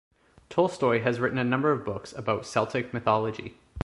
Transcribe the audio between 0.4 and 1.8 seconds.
Tolstoy has written a number